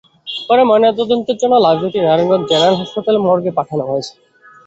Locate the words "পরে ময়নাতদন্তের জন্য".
0.47-1.53